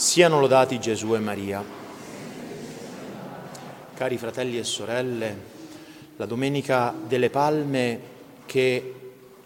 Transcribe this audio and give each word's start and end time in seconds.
Siano 0.00 0.40
lodati 0.40 0.80
Gesù 0.80 1.14
e 1.14 1.18
Maria. 1.18 1.62
Cari 3.92 4.16
fratelli 4.16 4.56
e 4.56 4.64
sorelle, 4.64 5.36
la 6.16 6.24
Domenica 6.24 6.94
delle 7.06 7.28
Palme 7.28 8.00
che 8.46 8.94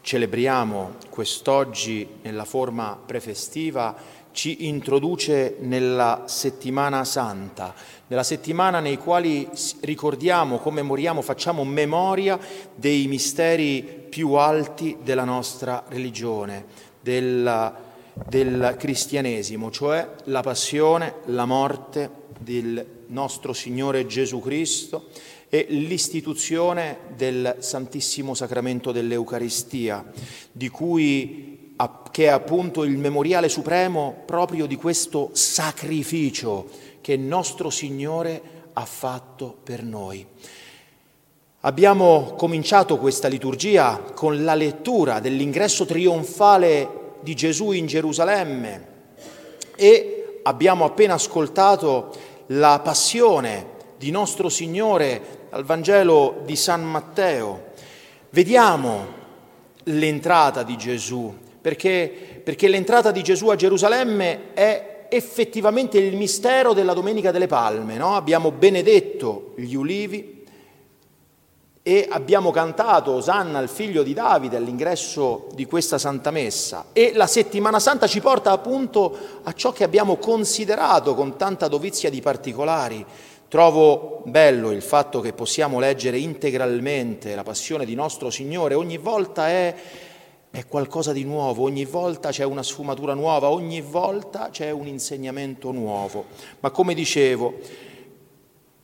celebriamo 0.00 0.92
quest'oggi 1.10 2.06
nella 2.22 2.44
forma 2.44 2.96
prefestiva 3.04 3.96
ci 4.30 4.68
introduce 4.68 5.56
nella 5.58 6.22
settimana 6.26 7.02
santa, 7.02 7.74
nella 8.06 8.22
settimana 8.22 8.78
nei 8.78 8.96
quali 8.96 9.48
ricordiamo, 9.80 10.58
commemoriamo, 10.58 11.20
facciamo 11.20 11.64
memoria 11.64 12.38
dei 12.72 13.08
misteri 13.08 13.82
più 14.08 14.34
alti 14.34 14.98
della 15.02 15.24
nostra 15.24 15.82
religione, 15.88 16.64
della 17.00 17.92
del 18.26 18.76
cristianesimo, 18.78 19.70
cioè 19.70 20.08
la 20.24 20.40
passione, 20.40 21.16
la 21.26 21.44
morte 21.44 22.22
del 22.38 23.02
nostro 23.08 23.52
Signore 23.52 24.06
Gesù 24.06 24.40
Cristo 24.40 25.08
e 25.48 25.66
l'istituzione 25.68 26.98
del 27.16 27.56
Santissimo 27.58 28.34
Sacramento 28.34 28.92
dell'Eucaristia, 28.92 30.04
di 30.50 30.68
cui, 30.68 31.74
che 32.10 32.24
è 32.24 32.28
appunto 32.28 32.84
il 32.84 32.96
memoriale 32.96 33.48
supremo 33.48 34.22
proprio 34.24 34.66
di 34.66 34.76
questo 34.76 35.30
sacrificio 35.32 36.68
che 37.00 37.16
nostro 37.16 37.70
Signore 37.70 38.42
ha 38.72 38.84
fatto 38.84 39.56
per 39.62 39.82
noi. 39.82 40.24
Abbiamo 41.60 42.34
cominciato 42.36 42.98
questa 42.98 43.28
liturgia 43.28 43.98
con 44.14 44.44
la 44.44 44.54
lettura 44.54 45.20
dell'ingresso 45.20 45.86
trionfale 45.86 47.03
di 47.24 47.34
Gesù 47.34 47.72
in 47.72 47.86
Gerusalemme 47.86 48.86
e 49.74 50.40
abbiamo 50.42 50.84
appena 50.84 51.14
ascoltato 51.14 52.12
la 52.48 52.78
passione 52.84 53.72
di 53.96 54.10
nostro 54.10 54.48
Signore 54.48 55.46
al 55.50 55.64
Vangelo 55.64 56.42
di 56.44 56.54
San 56.54 56.84
Matteo. 56.84 57.72
Vediamo 58.30 59.22
l'entrata 59.84 60.62
di 60.62 60.76
Gesù, 60.76 61.34
perché, 61.60 62.40
perché 62.44 62.68
l'entrata 62.68 63.10
di 63.10 63.22
Gesù 63.22 63.48
a 63.48 63.56
Gerusalemme 63.56 64.52
è 64.52 65.06
effettivamente 65.08 65.98
il 65.98 66.16
mistero 66.16 66.72
della 66.72 66.92
Domenica 66.92 67.30
delle 67.30 67.46
Palme. 67.46 67.96
No? 67.96 68.14
Abbiamo 68.16 68.50
benedetto 68.50 69.54
gli 69.56 69.74
ulivi, 69.74 70.33
e 71.86 72.06
abbiamo 72.08 72.50
cantato 72.50 73.10
Osanna 73.10 73.58
al 73.58 73.68
figlio 73.68 74.02
di 74.02 74.14
Davide 74.14 74.56
all'ingresso 74.56 75.48
di 75.52 75.66
questa 75.66 75.98
Santa 75.98 76.30
Messa 76.30 76.86
e 76.94 77.12
la 77.14 77.26
settimana 77.26 77.78
santa 77.78 78.06
ci 78.06 78.22
porta 78.22 78.52
appunto 78.52 79.14
a 79.42 79.52
ciò 79.52 79.70
che 79.70 79.84
abbiamo 79.84 80.16
considerato 80.16 81.14
con 81.14 81.36
tanta 81.36 81.68
dovizia 81.68 82.08
di 82.08 82.22
particolari. 82.22 83.04
Trovo 83.48 84.22
bello 84.24 84.70
il 84.70 84.80
fatto 84.80 85.20
che 85.20 85.34
possiamo 85.34 85.78
leggere 85.78 86.16
integralmente 86.16 87.34
la 87.34 87.42
passione 87.42 87.84
di 87.84 87.94
nostro 87.94 88.30
Signore, 88.30 88.72
ogni 88.72 88.96
volta 88.96 89.48
è, 89.48 89.74
è 90.50 90.66
qualcosa 90.66 91.12
di 91.12 91.24
nuovo, 91.24 91.64
ogni 91.64 91.84
volta 91.84 92.30
c'è 92.30 92.44
una 92.44 92.62
sfumatura 92.62 93.12
nuova, 93.12 93.50
ogni 93.50 93.82
volta 93.82 94.48
c'è 94.50 94.70
un 94.70 94.86
insegnamento 94.86 95.70
nuovo. 95.70 96.24
Ma 96.60 96.70
come 96.70 96.94
dicevo, 96.94 97.58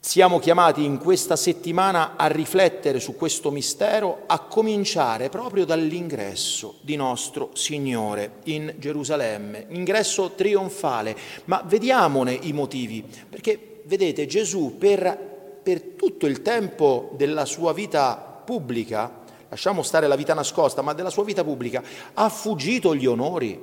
siamo 0.03 0.39
chiamati 0.39 0.83
in 0.83 0.97
questa 0.97 1.37
settimana 1.37 2.17
a 2.17 2.27
riflettere 2.27 3.01
su 3.01 3.17
questo 3.17 3.51
mistero, 3.51 4.23
a 4.27 4.39
cominciare 4.41 5.29
proprio 5.29 5.67
dall'ingresso 5.67 6.77
di 6.81 6.97
nostro 6.97 7.51
Signore 7.53 8.37
in 8.45 8.75
Gerusalemme, 8.79 9.67
ingresso 9.69 10.31
trionfale. 10.31 11.15
Ma 11.45 11.62
vediamone 11.67 12.33
i 12.33 12.55
motivi, 12.55 13.05
perché 13.29 13.83
vedete 13.84 14.27
Gesù 14.27 14.79
per, 14.79 15.61
per 15.62 15.83
tutto 15.83 16.27
il 16.27 16.41
tempo 16.41 17.11
della 17.17 17.45
sua 17.45 17.75
vita 17.75 18.17
pubblica, 18.17 19.19
lasciamo 19.51 19.83
stare 19.83 20.07
la 20.07 20.17
vita 20.17 20.33
nascosta, 20.33 20.80
ma 20.80 20.95
della 20.95 21.11
sua 21.11 21.24
vita 21.24 21.45
pubblica, 21.45 21.83
ha 22.14 22.29
fuggito 22.30 22.95
gli 22.95 23.05
onori, 23.05 23.63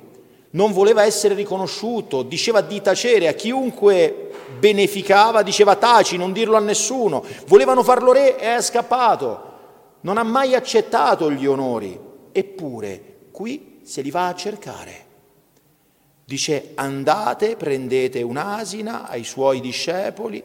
non 0.50 0.72
voleva 0.72 1.04
essere 1.04 1.34
riconosciuto, 1.34 2.22
diceva 2.22 2.60
di 2.60 2.80
tacere 2.80 3.28
a 3.28 3.32
chiunque 3.32 4.30
beneficava, 4.58 5.42
diceva 5.42 5.76
taci, 5.76 6.16
non 6.16 6.32
dirlo 6.32 6.56
a 6.56 6.60
nessuno, 6.60 7.24
volevano 7.46 7.82
farlo 7.82 8.12
re 8.12 8.38
e 8.38 8.56
è 8.56 8.62
scappato, 8.62 9.46
non 10.00 10.16
ha 10.16 10.22
mai 10.22 10.54
accettato 10.54 11.30
gli 11.30 11.46
onori, 11.46 11.98
eppure 12.32 13.16
qui 13.30 13.80
se 13.82 14.00
li 14.00 14.10
va 14.10 14.28
a 14.28 14.34
cercare. 14.34 15.06
Dice 16.24 16.72
andate, 16.74 17.56
prendete 17.56 18.22
un'asina 18.22 19.08
ai 19.08 19.24
suoi 19.24 19.60
discepoli 19.60 20.42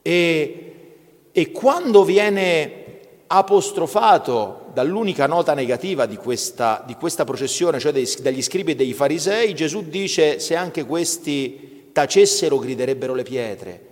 e, 0.00 0.74
e 1.30 1.52
quando 1.52 2.04
viene 2.04 2.79
apostrofato 3.32 4.70
dall'unica 4.72 5.26
nota 5.26 5.54
negativa 5.54 6.06
di 6.06 6.16
questa, 6.16 6.82
di 6.84 6.94
questa 6.94 7.24
processione, 7.24 7.78
cioè 7.78 7.92
dei, 7.92 8.08
degli 8.20 8.42
scribi 8.42 8.72
e 8.72 8.74
dei 8.74 8.92
farisei, 8.92 9.54
Gesù 9.54 9.88
dice 9.88 10.40
se 10.40 10.56
anche 10.56 10.84
questi 10.84 11.90
tacessero 11.92 12.58
griderebbero 12.58 13.14
le 13.14 13.22
pietre. 13.22 13.88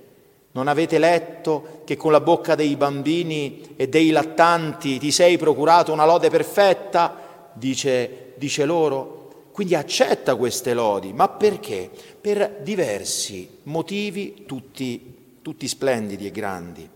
Non 0.53 0.67
avete 0.67 0.99
letto 0.99 1.83
che 1.85 1.97
con 1.97 2.11
la 2.11 2.21
bocca 2.21 2.57
dei 2.57 2.75
bambini 2.75 3.75
e 3.77 3.89
dei 3.89 4.11
lattanti 4.11 4.99
ti 4.99 5.13
sei 5.13 5.39
procurato 5.39 5.93
una 5.93 6.05
lode 6.05 6.31
perfetta? 6.31 7.51
Dice, 7.53 8.33
dice 8.37 8.65
loro. 8.65 9.51
Quindi 9.53 9.77
accetta 9.77 10.35
queste 10.35 10.75
lodi, 10.75 11.13
ma 11.13 11.29
perché? 11.29 11.89
Per 12.21 12.59
diversi 12.63 13.49
motivi, 13.65 14.45
tutti, 14.47 15.15
tutti 15.43 15.69
splendidi 15.69 16.27
e 16.27 16.31
grandi. 16.33 16.89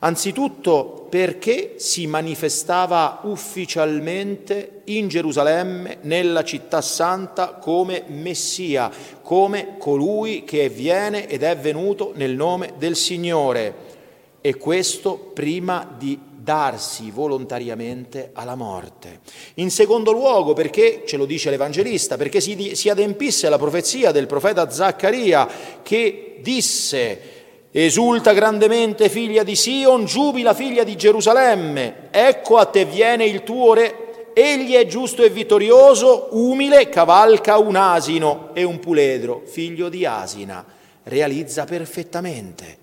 Anzitutto 0.00 1.06
perché 1.08 1.74
si 1.76 2.06
manifestava 2.06 3.20
ufficialmente 3.22 4.82
in 4.84 5.08
Gerusalemme, 5.08 5.98
nella 6.02 6.44
città 6.44 6.80
santa, 6.82 7.54
come 7.54 8.04
Messia, 8.08 8.90
come 9.22 9.76
colui 9.78 10.44
che 10.44 10.68
viene 10.68 11.28
ed 11.28 11.42
è 11.42 11.56
venuto 11.56 12.12
nel 12.16 12.34
nome 12.34 12.74
del 12.76 12.96
Signore. 12.96 13.92
E 14.40 14.56
questo 14.56 15.30
prima 15.32 15.94
di 15.96 16.18
darsi 16.44 17.10
volontariamente 17.10 18.30
alla 18.34 18.54
morte. 18.54 19.20
In 19.54 19.70
secondo 19.70 20.12
luogo, 20.12 20.52
perché, 20.52 21.04
ce 21.06 21.16
lo 21.16 21.24
dice 21.24 21.48
l'Evangelista, 21.48 22.18
perché 22.18 22.42
si, 22.42 22.74
si 22.74 22.90
adempisse 22.90 23.48
la 23.48 23.56
profezia 23.56 24.12
del 24.12 24.26
profeta 24.26 24.68
Zaccaria 24.70 25.48
che 25.82 26.36
disse 26.42 27.33
Esulta 27.76 28.32
grandemente 28.34 29.08
figlia 29.08 29.42
di 29.42 29.56
Sion, 29.56 30.04
giubila 30.04 30.54
figlia 30.54 30.84
di 30.84 30.94
Gerusalemme, 30.94 32.06
ecco 32.12 32.58
a 32.58 32.66
te 32.66 32.84
viene 32.84 33.24
il 33.24 33.42
tuo 33.42 33.74
re, 33.74 34.30
egli 34.32 34.74
è 34.74 34.86
giusto 34.86 35.24
e 35.24 35.28
vittorioso, 35.28 36.28
umile, 36.30 36.88
cavalca 36.88 37.58
un 37.58 37.74
asino 37.74 38.50
e 38.52 38.62
un 38.62 38.78
puledro, 38.78 39.42
figlio 39.44 39.88
di 39.88 40.06
asina, 40.06 40.64
realizza 41.02 41.64
perfettamente. 41.64 42.78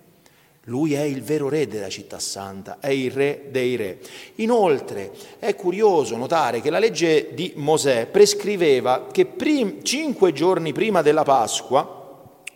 Lui 0.65 0.93
è 0.93 1.03
il 1.03 1.21
vero 1.21 1.47
re 1.47 1.69
della 1.69 1.87
città 1.87 2.19
santa, 2.19 2.79
è 2.81 2.89
il 2.89 3.11
re 3.11 3.43
dei 3.49 3.77
re. 3.77 3.99
Inoltre 4.35 5.11
è 5.39 5.55
curioso 5.55 6.17
notare 6.17 6.59
che 6.59 6.69
la 6.69 6.79
legge 6.79 7.29
di 7.33 7.53
Mosè 7.55 8.07
prescriveva 8.07 9.07
che 9.09 9.25
prim- 9.25 9.83
cinque 9.83 10.33
giorni 10.33 10.73
prima 10.73 11.01
della 11.01 11.23
Pasqua 11.23 11.99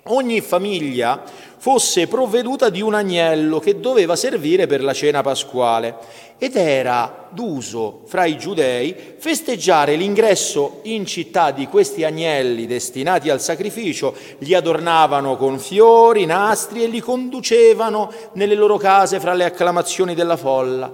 ogni 0.08 0.42
famiglia 0.42 1.24
fosse 1.58 2.08
provveduta 2.08 2.70
di 2.70 2.82
un 2.82 2.94
agnello 2.94 3.60
che 3.60 3.80
doveva 3.80 4.16
servire 4.16 4.68
per 4.68 4.84
la 4.84 4.94
cena 4.94 5.24
pasquale 5.24 5.98
ed 6.38 6.56
era 6.58 7.30
d'uso 7.32 8.02
fra 8.06 8.26
i 8.26 8.38
giudei 8.38 8.96
festeggiare 9.18 9.96
l'ingresso 9.96 10.82
in 10.84 11.06
città 11.06 11.52
di 11.52 11.66
questi 11.68 12.04
agnelli 12.04 12.68
destinati 12.68 13.30
al 13.30 13.42
sacrificio, 13.42 14.14
li 14.40 14.54
adornavano 14.54 15.38
con 15.38 15.58
fiori, 15.60 16.26
nastri 16.26 16.84
e 16.84 16.88
li 16.88 17.00
conducevano 17.00 18.12
nelle 18.34 18.56
loro 18.56 18.78
case 18.78 19.20
fra 19.20 19.34
le 19.34 19.46
acclamazioni 19.46 20.14
della 20.14 20.38
folla. 20.38 20.92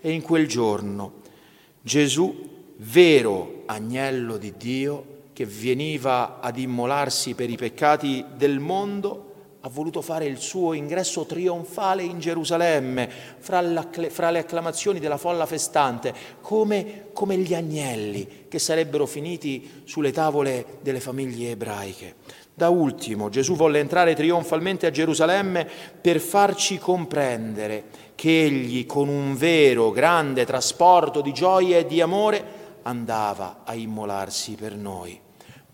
E 0.00 0.10
in 0.10 0.22
quel 0.22 0.46
giorno 0.46 1.22
Gesù, 1.80 2.34
vero 2.76 3.62
agnello 3.66 4.36
di 4.36 4.52
Dio, 4.56 5.13
che 5.34 5.44
veniva 5.44 6.38
ad 6.40 6.56
immolarsi 6.56 7.34
per 7.34 7.50
i 7.50 7.56
peccati 7.56 8.24
del 8.34 8.60
mondo, 8.60 9.32
ha 9.60 9.68
voluto 9.70 10.02
fare 10.02 10.26
il 10.26 10.38
suo 10.38 10.74
ingresso 10.74 11.24
trionfale 11.24 12.02
in 12.02 12.18
Gerusalemme, 12.20 13.10
fra, 13.38 13.62
fra 14.10 14.30
le 14.30 14.38
acclamazioni 14.38 15.00
della 15.00 15.16
folla 15.16 15.46
festante, 15.46 16.14
come, 16.42 17.06
come 17.14 17.38
gli 17.38 17.54
agnelli 17.54 18.44
che 18.46 18.58
sarebbero 18.58 19.06
finiti 19.06 19.82
sulle 19.84 20.12
tavole 20.12 20.78
delle 20.82 21.00
famiglie 21.00 21.52
ebraiche. 21.52 22.14
Da 22.52 22.68
ultimo, 22.68 23.30
Gesù 23.30 23.56
volle 23.56 23.80
entrare 23.80 24.14
trionfalmente 24.14 24.86
a 24.86 24.90
Gerusalemme 24.90 25.66
per 26.00 26.20
farci 26.20 26.78
comprendere 26.78 27.84
che 28.14 28.44
egli, 28.44 28.84
con 28.84 29.08
un 29.08 29.34
vero 29.34 29.90
grande 29.90 30.44
trasporto 30.44 31.22
di 31.22 31.32
gioia 31.32 31.78
e 31.78 31.86
di 31.86 32.02
amore, 32.02 32.62
andava 32.82 33.62
a 33.64 33.74
immolarsi 33.74 34.56
per 34.56 34.76
noi. 34.76 35.23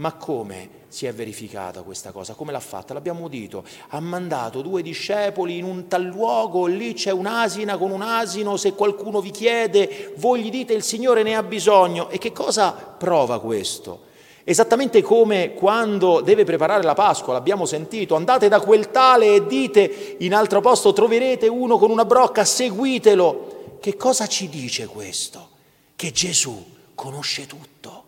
Ma 0.00 0.12
come? 0.14 0.78
si 0.90 1.06
è 1.06 1.14
verificata 1.14 1.82
questa 1.82 2.10
cosa. 2.10 2.34
Come 2.34 2.50
l'ha 2.50 2.60
fatta? 2.60 2.92
L'abbiamo 2.92 3.24
udito. 3.24 3.64
Ha 3.90 4.00
mandato 4.00 4.60
due 4.60 4.82
discepoli 4.82 5.56
in 5.56 5.64
un 5.64 5.86
tal 5.86 6.02
luogo, 6.02 6.66
lì 6.66 6.94
c'è 6.94 7.12
un'asina 7.12 7.78
con 7.78 7.92
un 7.92 8.02
asino, 8.02 8.56
se 8.56 8.74
qualcuno 8.74 9.20
vi 9.20 9.30
chiede, 9.30 10.12
voi 10.16 10.42
gli 10.42 10.50
dite 10.50 10.72
il 10.72 10.82
Signore 10.82 11.22
ne 11.22 11.36
ha 11.36 11.44
bisogno. 11.44 12.10
E 12.10 12.18
che 12.18 12.32
cosa 12.32 12.72
prova 12.72 13.40
questo? 13.40 14.08
Esattamente 14.42 15.00
come 15.00 15.54
quando 15.54 16.20
deve 16.22 16.42
preparare 16.42 16.82
la 16.82 16.94
Pasqua, 16.94 17.34
l'abbiamo 17.34 17.66
sentito, 17.66 18.16
andate 18.16 18.48
da 18.48 18.58
quel 18.58 18.90
tale 18.90 19.36
e 19.36 19.46
dite 19.46 20.16
in 20.18 20.34
altro 20.34 20.60
posto 20.60 20.92
troverete 20.92 21.46
uno 21.46 21.78
con 21.78 21.90
una 21.90 22.04
brocca, 22.04 22.44
seguitelo. 22.44 23.76
Che 23.78 23.96
cosa 23.96 24.26
ci 24.26 24.48
dice 24.48 24.86
questo? 24.86 25.50
Che 25.94 26.10
Gesù 26.10 26.64
conosce 26.96 27.46
tutto. 27.46 27.99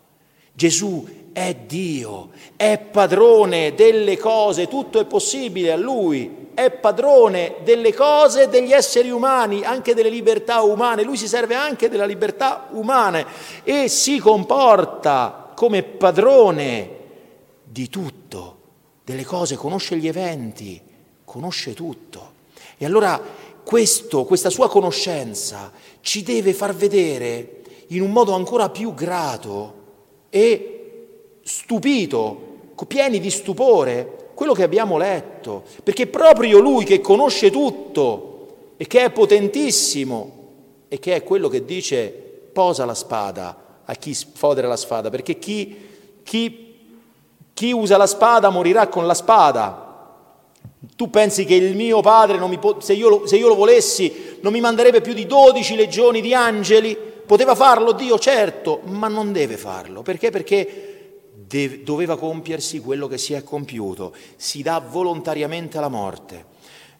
Gesù 0.53 1.05
è 1.33 1.55
Dio, 1.65 2.29
è 2.55 2.77
padrone 2.77 3.73
delle 3.73 4.17
cose, 4.17 4.67
tutto 4.67 4.99
è 4.99 5.05
possibile 5.05 5.71
a 5.71 5.75
Lui, 5.75 6.49
è 6.53 6.69
padrone 6.69 7.55
delle 7.63 7.91
cose 7.93 8.47
degli 8.47 8.71
esseri 8.71 9.09
umani, 9.09 9.63
anche 9.63 9.95
delle 9.95 10.09
libertà 10.09 10.61
umane, 10.61 11.01
Lui 11.01 11.17
si 11.17 11.27
serve 11.27 11.55
anche 11.55 11.89
della 11.89 12.05
libertà 12.05 12.67
umana 12.71 13.25
e 13.63 13.87
si 13.87 14.19
comporta 14.19 15.51
come 15.55 15.81
padrone 15.81 17.01
di 17.63 17.89
tutto, 17.89 18.57
delle 19.03 19.25
cose, 19.25 19.55
conosce 19.55 19.97
gli 19.97 20.07
eventi, 20.07 20.79
conosce 21.25 21.73
tutto. 21.73 22.31
E 22.77 22.85
allora 22.85 23.19
questo, 23.63 24.23
questa 24.25 24.51
sua 24.51 24.69
conoscenza 24.69 25.71
ci 26.01 26.21
deve 26.21 26.53
far 26.53 26.75
vedere 26.75 27.61
in 27.87 28.01
un 28.01 28.11
modo 28.11 28.33
ancora 28.33 28.69
più 28.69 28.93
grato 28.93 29.81
e 30.35 31.39
stupito, 31.43 32.71
pieni 32.87 33.19
di 33.19 33.29
stupore, 33.29 34.31
quello 34.33 34.53
che 34.53 34.63
abbiamo 34.63 34.97
letto, 34.97 35.61
perché 35.83 36.07
proprio 36.07 36.57
lui 36.57 36.85
che 36.85 37.01
conosce 37.01 37.51
tutto 37.51 38.71
e 38.77 38.87
che 38.87 39.05
è 39.05 39.11
potentissimo 39.11 40.41
e 40.87 40.97
che 40.97 41.13
è 41.13 41.23
quello 41.23 41.49
che 41.49 41.65
dice 41.65 42.09
posa 42.51 42.83
la 42.83 42.95
spada 42.95 43.81
a 43.85 43.93
chi 43.93 44.15
sfodera 44.15 44.67
la 44.67 44.75
spada, 44.75 45.11
perché 45.11 45.37
chi, 45.37 45.77
chi, 46.23 46.79
chi 47.53 47.71
usa 47.71 47.95
la 47.95 48.07
spada 48.07 48.49
morirà 48.49 48.87
con 48.87 49.05
la 49.05 49.13
spada. 49.13 49.81
Tu 50.95 51.09
pensi 51.11 51.45
che 51.45 51.53
il 51.53 51.75
mio 51.75 52.01
padre, 52.01 52.39
po- 52.57 52.79
se, 52.79 52.93
io 52.93 53.07
lo, 53.07 53.27
se 53.27 53.37
io 53.37 53.49
lo 53.49 53.55
volessi, 53.55 54.37
non 54.41 54.51
mi 54.51 54.61
manderebbe 54.61 54.99
più 54.99 55.13
di 55.13 55.27
12 55.27 55.75
legioni 55.75 56.21
di 56.21 56.33
angeli? 56.33 57.11
Poteva 57.25 57.55
farlo 57.55 57.93
Dio, 57.93 58.19
certo, 58.19 58.81
ma 58.85 59.07
non 59.07 59.31
deve 59.31 59.57
farlo. 59.57 60.01
Perché? 60.01 60.29
Perché 60.29 60.93
deve, 61.33 61.83
doveva 61.83 62.17
compiersi 62.17 62.79
quello 62.79 63.07
che 63.07 63.17
si 63.17 63.33
è 63.33 63.43
compiuto. 63.43 64.13
Si 64.35 64.61
dà 64.61 64.83
volontariamente 64.85 65.77
alla 65.77 65.87
morte. 65.87 66.51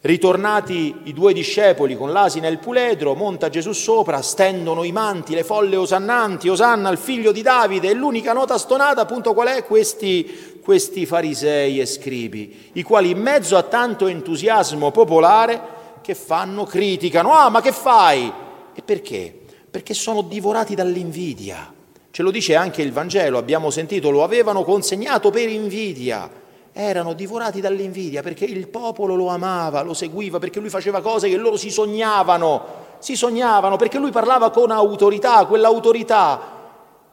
Ritornati 0.02 1.02
i 1.04 1.14
due 1.14 1.32
discepoli 1.32 1.96
con 1.96 2.12
l'asina 2.12 2.48
e 2.48 2.52
il 2.52 2.60
puledro, 2.60 3.16
monta 3.16 3.48
Gesù 3.48 3.72
sopra, 3.72 4.22
stendono 4.22 4.84
i 4.84 4.92
manti, 4.92 5.34
le 5.34 5.46
folle 5.46 5.78
osannanti, 5.78 6.50
Osanna 6.50 6.90
al 6.90 6.98
figlio 6.98 7.32
di 7.32 7.42
Davide, 7.42 7.90
e 7.90 7.94
l'unica 7.94 8.34
nota 8.34 8.58
stonata 8.58 9.00
appunto 9.00 9.34
qual 9.34 9.48
è? 9.48 9.64
Questi, 9.64 10.60
questi 10.62 11.06
farisei 11.06 11.80
e 11.80 11.86
scribi, 11.86 12.72
i 12.74 12.84
quali 12.84 13.12
in 13.12 13.22
mezzo 13.22 13.56
a 13.56 13.64
tanto 13.64 14.08
entusiasmo 14.08 14.92
popolare 14.92 15.62
che 16.02 16.16
fanno, 16.16 16.66
criticano, 16.66 17.32
ah 17.32 17.48
ma 17.48 17.62
che 17.62 17.72
fai? 17.72 18.30
E 18.74 18.82
perché? 18.82 19.43
Perché 19.74 19.96
sono 19.96 20.22
divorati 20.22 20.76
dall'invidia. 20.76 21.74
Ce 22.12 22.22
lo 22.22 22.30
dice 22.30 22.54
anche 22.54 22.84
il 22.84 22.92
Vangelo, 22.92 23.40
abbiamo 23.40 23.72
sentito, 23.72 24.12
lo 24.12 24.24
avevano 24.24 24.64
consegnato 24.64 25.32
per 25.32 25.50
invidia 25.50 26.30
erano 26.76 27.14
divorati 27.14 27.62
dall'invidia 27.62 28.24
perché 28.24 28.46
il 28.46 28.68
popolo 28.68 29.14
lo 29.14 29.28
amava, 29.28 29.84
lo 29.84 29.94
seguiva, 29.94 30.40
perché 30.40 30.60
lui 30.60 30.70
faceva 30.70 31.02
cose 31.02 31.30
che 31.30 31.38
loro 31.38 31.56
si 31.56 31.70
sognavano, 31.70 32.64
si 32.98 33.16
sognavano, 33.16 33.76
perché 33.76 34.00
lui 34.00 34.12
parlava 34.12 34.50
con 34.50 34.72
autorità, 34.72 35.46
quell'autorità 35.46 36.52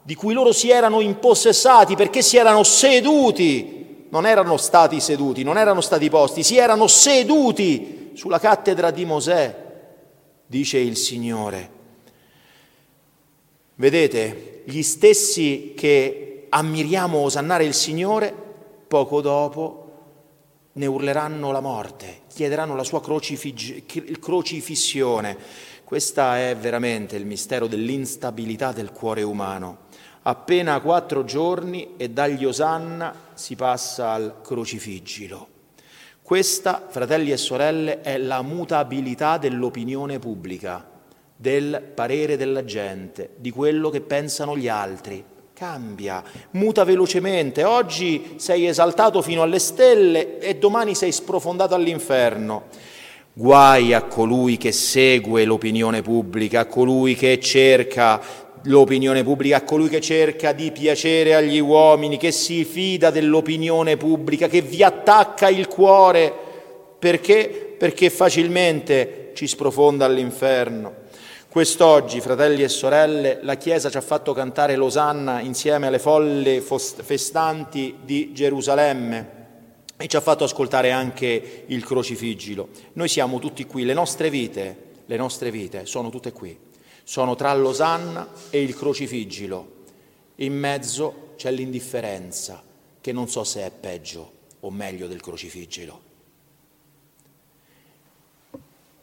di 0.03 0.15
cui 0.15 0.33
loro 0.33 0.53
si 0.53 0.71
erano 0.71 1.01
impossessati, 1.01 1.95
perché 1.95 2.23
si 2.23 2.39
erano 2.39 2.63
seduti, 2.63 4.07
non 4.09 4.27
erano 4.27 4.57
stati 4.57 4.99
seduti, 4.99 5.43
non 5.43 5.59
erano 5.59 5.83
stati 5.83 6.09
posti, 6.09 6.43
si 6.43 6.57
erano 6.57 6.87
seduti 6.87 8.13
sulla 8.15 8.39
cattedra 8.39 8.91
di 8.91 9.05
Mosè, 9.05 9.55
dice 10.47 10.79
il 10.79 10.97
Signore. 10.97 11.80
Vedete, 13.81 14.61
gli 14.67 14.83
stessi 14.83 15.73
che 15.75 16.49
ammiriamo 16.51 17.17
osannare 17.17 17.65
il 17.65 17.73
Signore, 17.73 18.31
Poco 18.87 19.23
dopo 19.23 19.93
ne 20.73 20.85
urleranno 20.85 21.51
la 21.51 21.61
morte, 21.61 22.25
chiederanno 22.31 22.77
la 22.77 22.85
sua 22.85 23.01
crocifig- 23.01 24.19
crocifissione. 24.19 25.35
Questo 25.83 26.21
è 26.21 26.55
veramente 26.61 27.17
il 27.17 27.25
mistero 27.25 27.67
dell'instabilità 27.69 28.73
del 28.73 28.93
cuore 28.93 29.23
umano. 29.23 29.79
Appena 30.25 30.79
quattro 30.81 31.25
giorni 31.25 31.95
e 31.97 32.11
dagli 32.11 32.45
Osanna 32.45 33.15
si 33.33 33.57
passa 33.57 34.11
al 34.11 34.43
crocifiggilo. 34.43 35.49
Questa, 36.21 36.87
fratelli 36.87 37.31
e 37.31 37.39
sorelle, 37.39 38.03
è 38.03 38.19
la 38.19 38.43
mutabilità 38.43 39.39
dell'opinione 39.39 40.19
pubblica, 40.19 40.90
del 41.41 41.83
parere 41.95 42.37
della 42.37 42.67
gente, 42.67 43.31
di 43.37 43.51
quello 43.51 43.89
che 43.89 44.03
pensano 44.03 44.59
gli 44.59 44.69
altri 44.69 45.25
cambia, 45.55 46.23
muta 46.51 46.85
velocemente. 46.85 47.65
Oggi 47.65 48.35
sei 48.37 48.67
esaltato 48.67 49.23
fino 49.23 49.41
alle 49.41 49.59
stelle 49.59 50.39
e 50.39 50.57
domani 50.57 50.95
sei 50.95 51.13
sprofondato 51.13 51.75
all'inferno. 51.75 52.65
Guai 53.33 53.95
a 53.95 54.03
colui 54.03 54.59
che 54.59 54.71
segue 54.71 55.47
l'opinione 55.47 56.03
pubblica, 56.03 56.61
a 56.61 56.67
colui 56.67 57.15
che 57.15 57.41
cerca 57.41 58.21
l'opinione 58.65 59.23
pubblica, 59.23 59.57
a 59.57 59.63
colui 59.63 59.89
che 59.89 60.03
cerca 60.03 60.53
di 60.53 60.71
piacere 60.73 61.35
agli 61.35 61.59
uomini, 61.59 62.19
che 62.19 62.33
si 62.33 62.65
fida 62.65 63.11
dell'opinione 63.11 63.97
pubblica, 63.97 64.47
che 64.47 64.61
vi 64.61 64.83
attacca 64.83 65.49
il 65.49 65.69
cuore. 65.69 66.31
Perché? 66.99 67.77
Perché 67.79 68.11
facilmente 68.11 69.31
ci 69.35 69.47
sprofonda 69.47 70.05
all'inferno. 70.05 71.00
Quest'oggi, 71.51 72.21
fratelli 72.21 72.63
e 72.63 72.69
sorelle, 72.69 73.41
la 73.43 73.57
Chiesa 73.57 73.91
ci 73.91 73.97
ha 73.97 74.01
fatto 74.01 74.33
cantare 74.33 74.77
l'Osanna 74.77 75.41
insieme 75.41 75.89
alle 75.89 75.99
folle 75.99 76.61
festanti 76.61 77.97
di 78.05 78.33
Gerusalemme 78.33 79.39
e 79.97 80.07
ci 80.07 80.15
ha 80.15 80.21
fatto 80.21 80.45
ascoltare 80.45 80.93
anche 80.93 81.65
il 81.67 81.85
crocifiggilo. 81.85 82.69
Noi 82.93 83.09
siamo 83.09 83.41
tutti 83.41 83.67
qui, 83.67 83.83
le 83.83 83.95
nostre 83.95 84.31
vite, 84.31 84.77
le 85.07 85.17
nostre 85.17 85.51
vite 85.51 85.87
sono 85.87 86.09
tutte 86.09 86.31
qui, 86.31 86.57
sono 87.03 87.35
tra 87.35 87.53
l'Osanna 87.53 88.29
e 88.49 88.63
il 88.63 88.77
crocifiggilo. 88.77 89.79
In 90.37 90.57
mezzo 90.57 91.33
c'è 91.35 91.51
l'indifferenza, 91.51 92.63
che 93.01 93.11
non 93.11 93.29
so 93.29 93.43
se 93.43 93.67
è 93.67 93.73
peggio 93.73 94.33
o 94.61 94.71
meglio 94.71 95.09
del 95.09 95.21
crocifiggilo. 95.21 96.01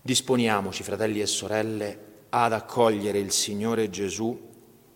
Disponiamoci, 0.02 0.82
fratelli 0.82 1.20
e 1.20 1.26
sorelle, 1.26 2.06
ad 2.44 2.54
accogliere 2.54 3.20
il 3.20 3.32
Signore 3.32 3.90
Gesù 3.90 4.40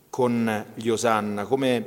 con 0.10 0.65
gli 0.75 0.89
Osanna, 0.89 1.45
come 1.45 1.83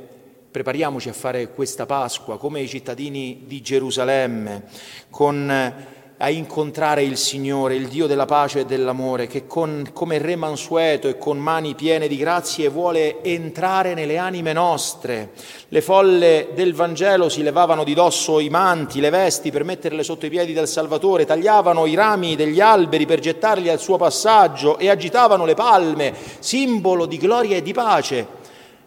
prepariamoci 0.51 1.09
a 1.09 1.13
fare 1.13 1.51
questa 1.51 1.85
Pasqua, 1.85 2.37
come 2.37 2.61
i 2.61 2.67
cittadini 2.67 3.43
di 3.45 3.61
Gerusalemme, 3.61 4.63
con 5.09 5.73
a 6.17 6.29
incontrare 6.29 7.03
il 7.03 7.17
Signore, 7.17 7.75
il 7.75 7.89
Dio 7.89 8.07
della 8.07 8.25
pace 8.25 8.61
e 8.61 8.65
dell'amore, 8.65 9.27
che 9.27 9.45
con, 9.47 9.89
come 9.91 10.17
Re 10.17 10.37
mansueto 10.37 11.09
e 11.09 11.17
con 11.17 11.37
mani 11.37 11.75
piene 11.75 12.07
di 12.07 12.15
grazie 12.15 12.69
vuole 12.69 13.21
entrare 13.21 13.93
nelle 13.93 14.17
anime 14.17 14.53
nostre. 14.53 15.31
Le 15.67 15.81
folle 15.81 16.49
del 16.53 16.73
Vangelo 16.73 17.27
si 17.27 17.43
levavano 17.43 17.83
di 17.83 17.93
dosso 17.93 18.39
i 18.39 18.49
manti, 18.49 19.01
le 19.01 19.09
vesti 19.09 19.51
per 19.51 19.65
metterle 19.65 20.03
sotto 20.03 20.25
i 20.25 20.29
piedi 20.29 20.53
del 20.53 20.69
Salvatore, 20.69 21.25
tagliavano 21.25 21.85
i 21.85 21.95
rami 21.95 22.37
degli 22.37 22.61
alberi 22.61 23.05
per 23.05 23.19
gettarli 23.19 23.69
al 23.69 23.79
suo 23.79 23.97
passaggio 23.97 24.77
e 24.77 24.89
agitavano 24.89 25.43
le 25.43 25.53
palme, 25.53 26.13
simbolo 26.39 27.05
di 27.05 27.17
gloria 27.17 27.57
e 27.57 27.61
di 27.61 27.73
pace. 27.73 28.27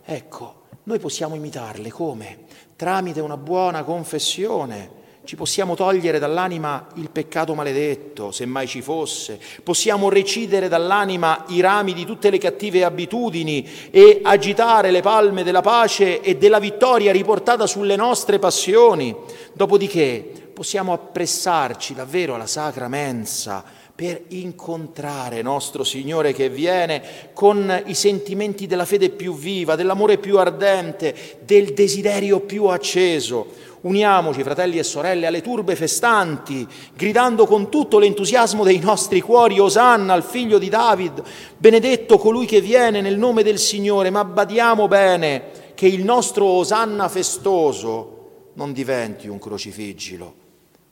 Ecco, 0.02 0.54
noi 0.85 0.99
possiamo 0.99 1.35
imitarle 1.35 1.90
come? 1.90 2.47
Tramite 2.75 3.20
una 3.20 3.37
buona 3.37 3.82
confessione 3.82 4.97
ci 5.28 5.37
possiamo 5.37 5.75
togliere 5.75 6.18
dall'anima 6.18 6.87
il 6.94 7.11
peccato 7.11 7.54
maledetto, 7.54 8.30
se 8.30 8.47
mai 8.47 8.66
ci 8.66 8.80
fosse, 8.80 9.38
possiamo 9.62 10.08
recidere 10.08 10.68
dall'anima 10.68 11.44
i 11.49 11.61
rami 11.61 11.92
di 11.92 12.06
tutte 12.06 12.30
le 12.30 12.38
cattive 12.38 12.82
abitudini 12.82 13.68
e 13.90 14.20
agitare 14.23 14.90
le 14.90 15.02
palme 15.02 15.42
della 15.42 15.61
pace 15.61 16.23
e 16.23 16.38
della 16.38 16.58
vittoria 16.58 17.12
riportata 17.12 17.66
sulle 17.66 17.94
nostre 17.94 18.38
passioni. 18.38 19.14
Dopodiché 19.52 20.50
possiamo 20.54 20.94
appressarci 20.94 21.92
davvero 21.92 22.35
alla 22.35 22.47
sacra 22.47 22.88
mensa 22.88 23.62
per 23.94 24.23
incontrare 24.28 25.42
nostro 25.42 25.85
Signore 25.85 26.32
che 26.32 26.49
viene 26.49 27.02
con 27.35 27.82
i 27.85 27.94
sentimenti 27.94 28.66
della 28.66 28.87
fede 28.87 29.11
più 29.11 29.35
viva, 29.35 29.75
dell'amore 29.75 30.16
più 30.16 30.38
ardente, 30.38 31.37
del 31.44 31.75
desiderio 31.75 32.40
più 32.40 32.64
acceso 32.66 33.66
Uniamoci, 33.80 34.42
fratelli 34.42 34.78
e 34.78 34.82
sorelle, 34.82 35.26
alle 35.26 35.40
turbe 35.40 35.76
festanti, 35.76 36.66
gridando 36.94 37.47
con 37.47 37.70
tutto 37.70 37.99
l'entusiasmo 37.99 38.64
dei 38.64 38.78
nostri 38.80 39.20
cuori, 39.20 39.61
Osanna 39.61 40.14
al 40.14 40.25
figlio 40.25 40.58
di 40.58 40.68
David, 40.68 41.23
benedetto 41.56 42.18
colui 42.18 42.47
che 42.47 42.61
viene 42.61 43.00
nel 43.00 43.18
nome 43.18 43.44
del 43.44 43.58
Signore, 43.58 44.11
ma 44.11 44.25
badiamo 44.25 44.88
bene 44.88 45.66
che 45.75 45.87
il 45.87 46.02
nostro 46.02 46.44
Osanna 46.44 47.08
festoso 47.08 48.50
non 48.54 48.73
diventi 48.73 49.28
un 49.28 49.38
crocifiggilo, 49.38 50.35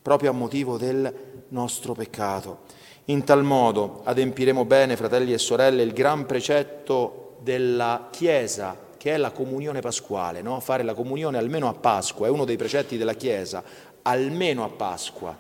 proprio 0.00 0.30
a 0.30 0.34
motivo 0.34 0.76
del 0.76 1.12
nostro 1.48 1.92
peccato. 1.92 2.58
In 3.06 3.24
tal 3.24 3.42
modo 3.42 4.02
adempiremo 4.04 4.64
bene, 4.64 4.96
fratelli 4.96 5.32
e 5.32 5.38
sorelle, 5.38 5.82
il 5.82 5.92
gran 5.92 6.24
precetto 6.24 7.36
della 7.40 8.08
Chiesa, 8.10 8.85
che 9.06 9.14
è 9.14 9.18
la 9.18 9.30
comunione 9.30 9.78
pasquale, 9.78 10.42
no? 10.42 10.58
fare 10.58 10.82
la 10.82 10.92
comunione 10.92 11.38
almeno 11.38 11.68
a 11.68 11.74
Pasqua, 11.74 12.26
è 12.26 12.30
uno 12.30 12.44
dei 12.44 12.56
precetti 12.56 12.96
della 12.96 13.14
Chiesa, 13.14 13.62
almeno 14.02 14.64
a 14.64 14.68
Pasqua. 14.68 15.38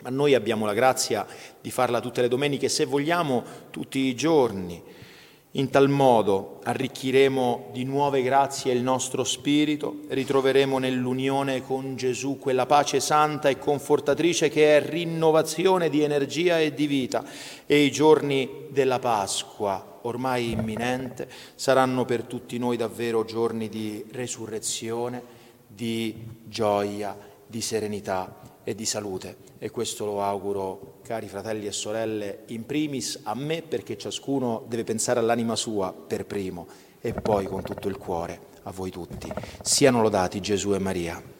Ma 0.00 0.08
noi 0.08 0.32
abbiamo 0.32 0.64
la 0.64 0.72
grazia 0.72 1.26
di 1.60 1.70
farla 1.70 2.00
tutte 2.00 2.22
le 2.22 2.28
domeniche, 2.28 2.70
se 2.70 2.86
vogliamo 2.86 3.44
tutti 3.68 3.98
i 3.98 4.14
giorni. 4.14 4.82
In 5.50 5.68
tal 5.68 5.90
modo 5.90 6.60
arricchiremo 6.62 7.68
di 7.70 7.84
nuove 7.84 8.22
grazie 8.22 8.72
il 8.72 8.80
nostro 8.82 9.24
spirito, 9.24 9.96
ritroveremo 10.08 10.78
nell'unione 10.78 11.62
con 11.62 11.96
Gesù 11.96 12.38
quella 12.38 12.64
pace 12.64 12.98
santa 12.98 13.50
e 13.50 13.58
confortatrice 13.58 14.48
che 14.48 14.78
è 14.78 14.88
rinnovazione 14.88 15.90
di 15.90 16.00
energia 16.00 16.58
e 16.58 16.72
di 16.72 16.86
vita 16.86 17.22
e 17.66 17.80
i 17.80 17.90
giorni 17.90 18.68
della 18.70 18.98
Pasqua, 18.98 19.89
ormai 20.02 20.52
imminente, 20.52 21.28
saranno 21.54 22.04
per 22.04 22.24
tutti 22.24 22.58
noi 22.58 22.76
davvero 22.76 23.24
giorni 23.24 23.68
di 23.68 24.04
resurrezione, 24.12 25.22
di 25.66 26.14
gioia, 26.44 27.16
di 27.46 27.60
serenità 27.60 28.40
e 28.64 28.74
di 28.74 28.84
salute. 28.84 29.48
E 29.58 29.70
questo 29.70 30.04
lo 30.04 30.22
auguro, 30.22 30.98
cari 31.02 31.28
fratelli 31.28 31.66
e 31.66 31.72
sorelle, 31.72 32.44
in 32.46 32.64
primis 32.66 33.20
a 33.24 33.34
me 33.34 33.62
perché 33.62 33.98
ciascuno 33.98 34.64
deve 34.68 34.84
pensare 34.84 35.20
all'anima 35.20 35.56
sua 35.56 35.92
per 35.92 36.26
primo 36.26 36.66
e 37.00 37.12
poi 37.12 37.46
con 37.46 37.62
tutto 37.62 37.88
il 37.88 37.96
cuore 37.96 38.48
a 38.64 38.70
voi 38.70 38.90
tutti. 38.90 39.32
Siano 39.62 40.02
lodati 40.02 40.40
Gesù 40.40 40.74
e 40.74 40.78
Maria. 40.78 41.38